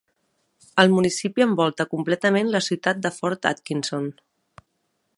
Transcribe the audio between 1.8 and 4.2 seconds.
completament la ciutat de Fort Atkinson.